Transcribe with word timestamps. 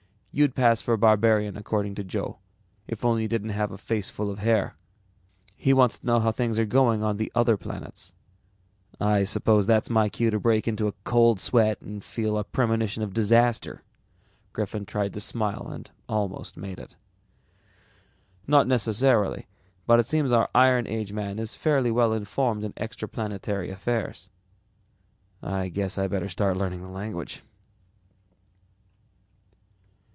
You'd 0.33 0.55
pass 0.55 0.81
for 0.81 0.93
a 0.93 0.97
barbarian, 0.97 1.57
according 1.57 1.93
to 1.95 2.05
Joe, 2.05 2.37
only 3.03 3.23
you 3.23 3.27
don't 3.27 3.49
have 3.49 3.69
a 3.73 3.77
faceful 3.77 4.31
of 4.31 4.39
hair. 4.39 4.77
He 5.57 5.73
wants 5.73 5.99
to 5.99 6.05
know 6.05 6.21
how 6.21 6.31
things 6.31 6.57
are 6.57 6.63
going 6.63 7.03
on 7.03 7.17
the 7.17 7.29
other 7.35 7.57
planets." 7.57 8.13
"I 8.97 9.25
suppose 9.25 9.67
that's 9.67 9.89
my 9.89 10.07
cue 10.07 10.29
to 10.29 10.39
break 10.39 10.69
into 10.69 10.87
a 10.87 10.93
cold 11.03 11.41
sweat 11.41 11.81
and 11.81 12.01
feel 12.01 12.37
a 12.37 12.45
premonition 12.45 13.03
of 13.03 13.11
disaster." 13.13 13.83
Griffin 14.53 14.85
tried 14.85 15.11
to 15.15 15.19
smile 15.19 15.67
and 15.69 15.91
almost 16.07 16.55
made 16.55 16.79
it. 16.79 16.95
"Not 18.47 18.67
necessarily, 18.67 19.47
but 19.85 19.99
it 19.99 20.05
seems 20.05 20.31
our 20.31 20.49
iron 20.55 20.87
age 20.87 21.11
man 21.11 21.39
is 21.39 21.55
fairly 21.55 21.91
well 21.91 22.13
informed 22.13 22.63
in 22.63 22.71
extraplanetary 22.75 23.69
affairs." 23.69 24.29
"I 25.43 25.67
guess 25.67 25.97
I'd 25.97 26.11
better 26.11 26.29
start 26.29 26.55
learning 26.55 26.83
the 26.83 26.89
language." 26.89 27.41